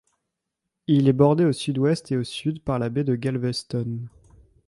[0.87, 3.99] Il est bordé au sud-ouest et au sud par la baie de Galveston.